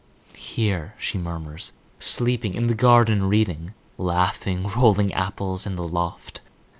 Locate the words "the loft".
5.75-6.41